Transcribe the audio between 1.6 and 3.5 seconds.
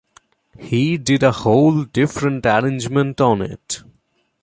different arrangement on